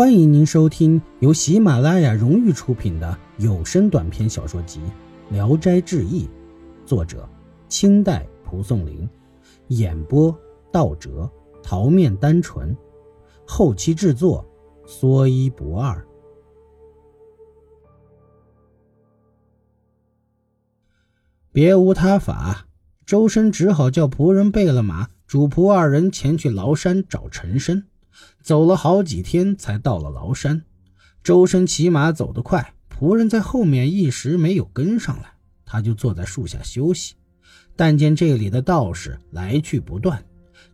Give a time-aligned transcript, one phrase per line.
[0.00, 4.80] 欢迎您收听由喜马拉雅荣誉出品的有声短篇小说集
[5.30, 6.24] 《聊斋志异》，
[6.86, 7.28] 作者
[7.68, 9.06] 清代蒲松龄，
[9.66, 10.34] 演播
[10.72, 11.30] 道哲、
[11.62, 12.74] 桃面单纯，
[13.46, 14.42] 后期制作
[14.86, 16.02] 说一不二。
[21.52, 22.66] 别无他法，
[23.04, 27.89] 周深只好叫仆人备了马，主仆二人前去崂山找陈深。
[28.42, 30.62] 走了好几天，才到了崂山。
[31.22, 35.32] 周深骑马走得快，仆人在后面一时没有跟上来，
[35.66, 37.14] 他就坐在树下休息。
[37.76, 40.22] 但见这里的道士来去不断，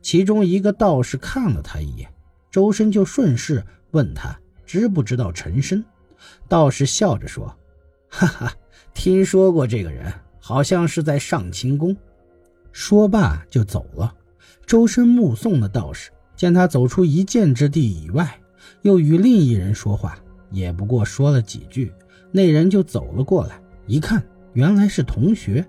[0.03, 2.09] 其中一个道士看了他一眼，
[2.51, 5.85] 周深就顺势问他知不知道陈深。
[6.49, 7.55] 道士笑着说
[8.09, 8.53] ：“哈哈，
[8.95, 11.97] 听说过这个人，好像是在上清宫。”
[12.73, 14.15] 说罢就走了。
[14.67, 16.11] 周深目送的道士。
[16.37, 18.39] 见他走出一箭之地以外，
[18.83, 20.19] 又与另一人说话，
[20.51, 21.93] 也不过说了几句，
[22.31, 23.61] 那人就走了过来。
[23.87, 25.67] 一看，原来是同学。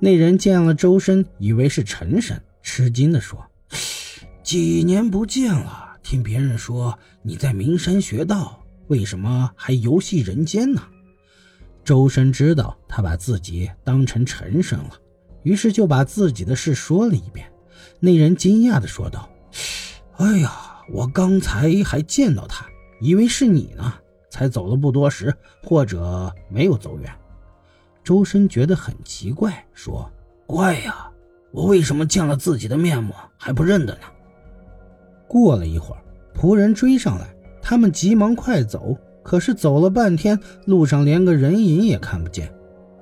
[0.00, 3.44] 那人见了周深，以为是陈深，吃惊地说
[4.42, 10.82] ：“几年不见了，听别人说你在名山学道，为什么还游戏人间呢？”
[11.84, 14.92] 周深知道他把自己当成陈深了，
[15.42, 17.46] 于是就把自己的事说了一遍。
[18.00, 19.28] 那人惊讶地说道。
[20.18, 20.50] 哎呀，
[20.88, 22.64] 我刚才还见到他，
[23.00, 23.92] 以为是你呢，
[24.30, 27.12] 才走了不多时，或者没有走远。
[28.02, 30.10] 周深觉得很奇怪，说
[30.46, 31.10] ：“怪呀，
[31.52, 34.00] 我为什么见了自己的面目还不认得呢？”
[35.28, 36.02] 过了一会儿，
[36.34, 37.26] 仆人追上来，
[37.60, 42.50] 他们急忙快走，可是走了半天，路上连个人影也看不见，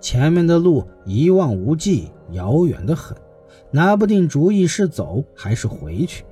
[0.01, 3.17] 前面的路一望无际，遥远的很，
[3.71, 6.25] 拿不定主意是走还是回去。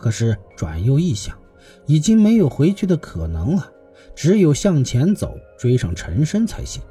[0.00, 1.36] 可是转又一想，
[1.84, 3.70] 已经没有回去的可能了，
[4.16, 6.82] 只有向前走，追上陈深才行。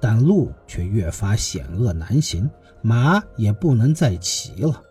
[0.00, 2.48] 但路却越发险恶难行，
[2.80, 4.82] 马也不能再骑了。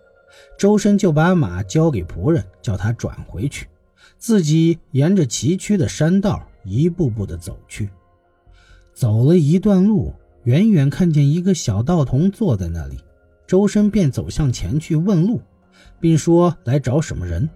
[0.57, 3.67] 周深就把马交给仆人，叫他转回去，
[4.19, 7.89] 自己沿着崎岖的山道一步步的走去。
[8.93, 10.13] 走了一段路，
[10.43, 12.99] 远远看见一个小道童坐在那里，
[13.47, 15.41] 周深便走向前去问路。
[15.99, 17.49] 并说来找什么人。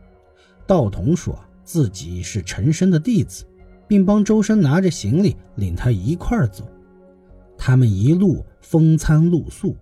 [0.69, 3.44] 道童说自己是陈深的弟子，
[3.88, 6.63] 并帮周深拿着行李，领他一块儿走。
[7.57, 9.75] 他们一路风餐露宿，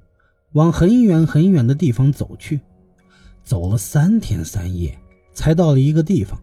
[0.53, 2.62] 往很远很远的地方走去。
[3.44, 4.98] 走了三天三夜，
[5.34, 6.42] 才到了一个地方，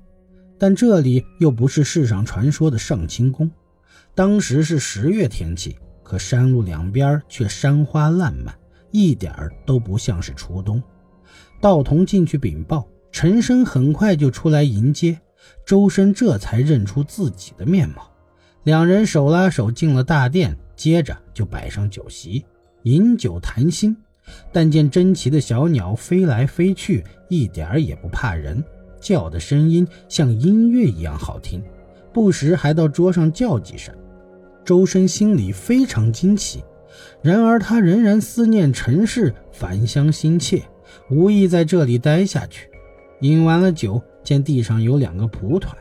[0.58, 3.50] 但这里又不是世上传说的上清宫。
[4.14, 8.54] 当时是十月天气，可山路两边却山花烂漫，
[8.90, 10.82] 一点儿都不像是初冬。
[11.62, 15.16] 道童进去禀报，陈升很快就出来迎接。
[15.64, 18.10] 周深这才认出自己的面貌，
[18.64, 22.44] 两人手拉手进了大殿，接着就摆上酒席，
[22.82, 23.96] 饮酒谈心。
[24.52, 28.62] 但见珍奇的小鸟飞来飞去，一点儿也不怕人，
[29.00, 31.62] 叫的声音像音乐一样好听，
[32.12, 33.94] 不时还到桌上叫几声。
[34.64, 36.64] 周深心里非常惊奇，
[37.22, 40.64] 然而他仍然思念陈氏，返乡心切。
[41.10, 42.68] 无意在这里待下去，
[43.20, 45.76] 饮完了酒，见地上有两个蒲团，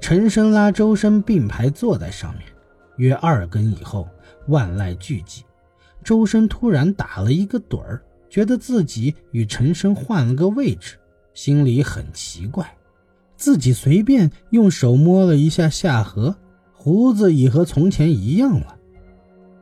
[0.00, 2.42] 陈深拉周深并排坐在上面，
[2.96, 4.08] 约二更以后，
[4.48, 5.40] 万籁俱寂。
[6.02, 10.96] 周深突然打了一个盹儿，觉得自己与陈深换了个位置，
[11.32, 12.76] 心里很奇怪。
[13.36, 16.36] 自己随便用手摸了一下下颌，
[16.72, 18.76] 胡子已和从前一样了。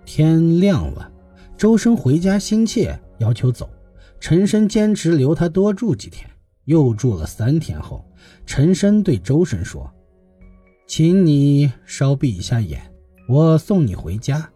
[0.05, 1.11] 天亮了，
[1.57, 3.71] 周深回家心切，要求走。
[4.19, 6.29] 陈深坚持留他多住几天，
[6.65, 8.05] 又住了三天后，
[8.47, 9.93] 陈深对周深说
[10.87, 12.81] ：“请你稍闭一下眼，
[13.29, 14.49] 我送你回家。”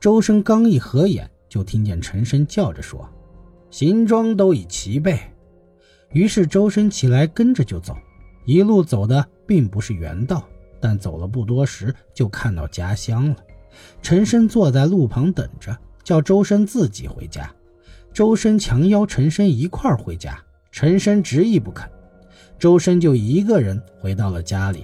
[0.00, 3.08] 周深刚一合眼，就听见陈深叫着说
[3.70, 5.18] ：“行装都已齐备。”
[6.12, 7.96] 于是周深起来跟着就走，
[8.44, 10.46] 一路走的并不是原道，
[10.80, 13.36] 但走了不多时，就看到家乡了。
[14.02, 17.50] 陈深坐在路旁等着，叫周深自己回家。
[18.12, 20.38] 周深强邀陈深一块儿回家，
[20.74, 21.88] 陈深执意不肯，
[22.58, 24.82] 周深就一个人回到了家里。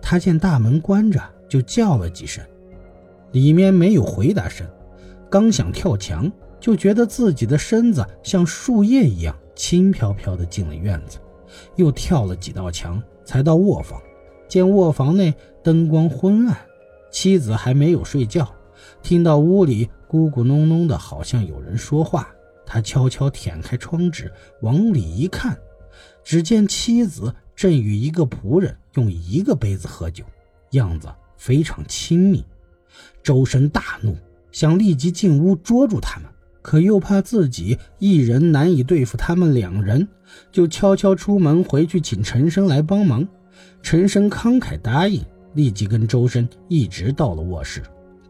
[0.00, 2.42] 他见大门关着，就叫了几声，
[3.30, 4.66] 里面没有回答声。
[5.28, 11.18] 刚想跳墙，就觉得自己的身子像树叶一样轻飘飘地进了院子，
[11.76, 14.00] 又跳了几道墙，才到卧房。
[14.48, 16.56] 见卧房内灯光昏暗，
[17.10, 18.50] 妻子还没有睡觉，
[19.02, 22.34] 听到屋里咕咕哝哝的，好像有人说话。
[22.72, 24.32] 他悄悄舔开窗纸，
[24.62, 25.58] 往里一看，
[26.22, 30.22] 只见妻子正与一个仆人用一个杯子喝酒，
[30.70, 32.44] 样子非常亲密。
[33.24, 34.16] 周深大怒，
[34.52, 36.30] 想立即进屋捉住他们，
[36.62, 40.06] 可又怕自己一人难以对付他们两人，
[40.52, 43.26] 就悄悄出门回去请陈生来帮忙。
[43.82, 45.20] 陈生慷慨答应，
[45.54, 47.82] 立即跟周深一直到了卧室。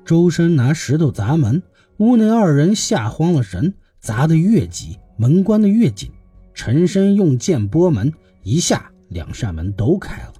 [0.03, 1.63] 周深拿石头砸门，
[1.99, 6.11] 屋内二人吓慌了神，砸得越急，门关得越紧。
[6.55, 8.13] 陈深用剑拨门，
[8.43, 10.33] 一下两扇门都开了。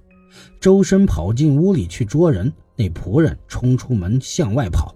[0.59, 4.95] 周深跑进屋里去捉人，那仆人冲出门向外跑。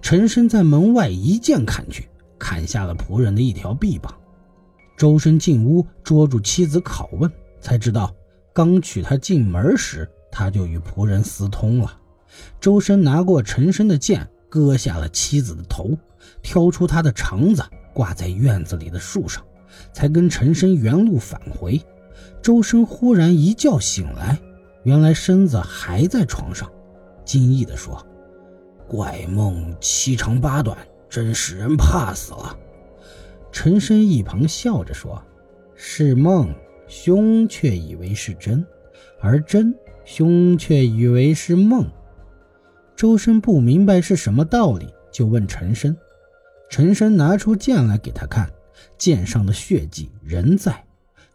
[0.00, 2.08] 陈深在门外一剑砍去，
[2.38, 4.14] 砍下了仆人的一条臂膀。
[4.96, 7.30] 周深进屋捉住妻子拷问，
[7.60, 8.14] 才知道
[8.52, 11.98] 刚娶她进门时，他就与仆人私通了。
[12.60, 15.96] 周深拿过陈深的剑，割下了妻子的头，
[16.42, 19.42] 挑出他的肠子挂在院子里的树上，
[19.92, 21.80] 才跟陈深原路返回。
[22.42, 24.38] 周深忽然一觉醒来，
[24.82, 26.70] 原来身子还在床上，
[27.24, 28.04] 惊异地说
[28.86, 30.76] ：“怪梦七长八短，
[31.08, 32.58] 真使人怕死了。”
[33.50, 35.22] 陈深一旁笑着说
[35.74, 36.52] ：“是梦，
[36.88, 38.62] 兄却以为是真；
[39.20, 39.74] 而真，
[40.04, 41.88] 兄却以为是梦。”
[42.96, 45.96] 周深不明白是什么道理，就问陈深。
[46.68, 48.50] 陈深拿出剑来给他看，
[48.98, 50.84] 剑上的血迹仍在。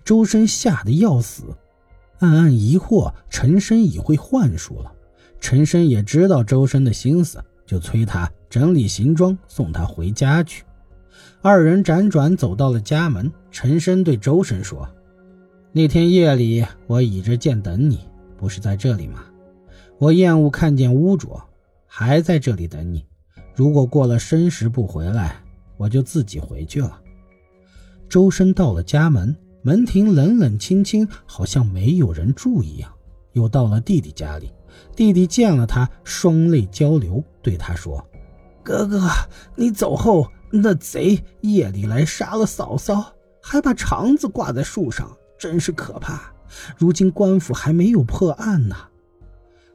[0.03, 1.43] 周深吓得要死，
[2.19, 4.91] 暗暗疑惑陈深已会幻术了。
[5.39, 10.63] 陈深也知道周深的心思，就催他整理行装，送他回家去。
[11.41, 14.89] 二人辗转走到了家门，陈深对周深说
[15.71, 17.99] ：“那天夜里，我倚着剑等你，
[18.35, 19.23] 不是在这里吗？
[19.97, 21.41] 我厌恶看见污浊。”
[21.91, 23.03] 还在这里等你。
[23.59, 25.35] 如果过了申时不回来，
[25.75, 26.97] 我就自己回去了。
[28.07, 32.89] 周深到了家门，门庭冷冷清清，好像没有人住一样。
[33.33, 34.49] 又到了弟弟家里，
[34.95, 38.01] 弟弟见了他，双泪交流，对他说
[38.63, 39.09] ：“哥哥，
[39.57, 46.33] 你走后，那贼夜里来杀了嫂嫂，还把肠子挂在树上，真是可怕。
[46.77, 48.77] 如今官府还没有破案呢。”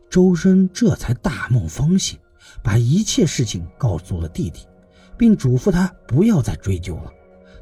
[0.08, 2.19] 周深这才大梦方醒，
[2.62, 4.67] 把一切事情告诉了弟弟，
[5.17, 7.12] 并嘱咐他不要再追究了。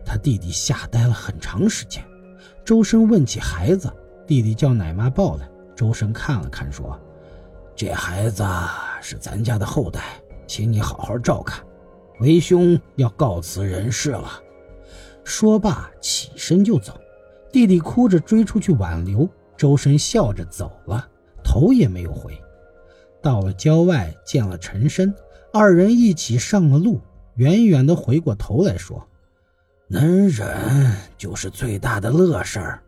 [0.04, 2.04] 他弟弟吓呆了很长时间。
[2.64, 3.92] 周深问起孩子，
[4.26, 5.48] 弟弟叫奶妈抱来。
[5.74, 6.98] 周深看了看，说
[7.74, 8.44] ：“这孩子
[9.00, 11.64] 是咱家的后代，请你好好照看。
[12.20, 14.40] 为兄要告辞人世了。”
[15.24, 16.98] 说罢起身就走。
[17.52, 21.08] 弟弟哭着追出去挽留，周深笑着走了。
[21.44, 22.41] 头也没有回，
[23.22, 25.14] 到了郊外见了陈深，
[25.52, 27.00] 二人一起上了路，
[27.36, 29.06] 远远的回过头来说
[29.86, 32.82] ：“能忍就是最大的乐事儿。”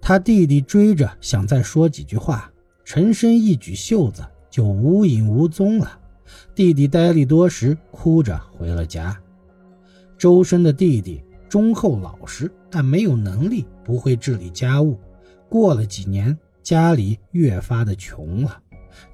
[0.00, 2.52] 他弟弟追着想再说几句话，
[2.84, 5.98] 陈深一举袖子就无影无踪了。
[6.54, 9.18] 弟弟呆立多时，哭着回了家。
[10.18, 14.98] 周深的弟弟忠厚老实，但没有能力，不会治理家务。
[15.48, 16.38] 过了几年。
[16.62, 18.62] 家里越发的穷了，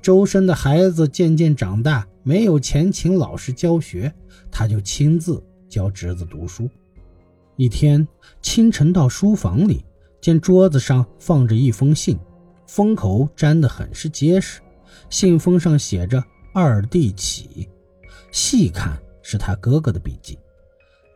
[0.00, 4.12] 周深的孩子渐渐长大，没有钱请老师教学，
[4.50, 6.68] 他就亲自教侄子读书。
[7.56, 8.06] 一天
[8.42, 9.84] 清晨到书房里，
[10.20, 12.18] 见桌子上放着一封信，
[12.66, 14.60] 封口粘得很是结实，
[15.08, 17.68] 信封上写着“二弟启”，
[18.30, 20.38] 细看是他哥哥的笔迹。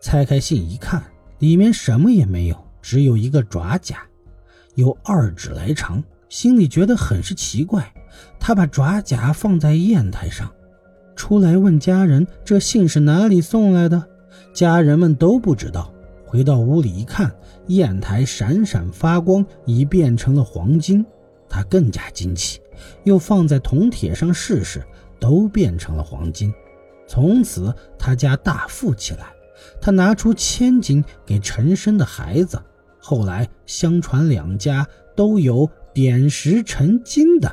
[0.00, 1.04] 拆开信一看，
[1.40, 4.02] 里面什么也没有，只有一个爪甲，
[4.76, 6.02] 有二指来长。
[6.30, 7.92] 心里觉得很是奇怪，
[8.38, 10.50] 他把爪甲放在砚台上，
[11.14, 14.02] 出来问家人：“这信是哪里送来的？”
[14.54, 15.92] 家人们都不知道。
[16.24, 17.30] 回到屋里一看，
[17.66, 21.04] 砚台闪闪发光，已变成了黄金。
[21.48, 22.60] 他更加惊奇，
[23.04, 24.82] 又放在铜铁上试试，
[25.18, 26.52] 都变成了黄金。
[27.06, 29.26] 从此他家大富起来。
[29.80, 32.60] 他拿出千金给陈深的孩子，
[32.98, 35.68] 后来相传两家都有。
[35.92, 37.52] 点石成金的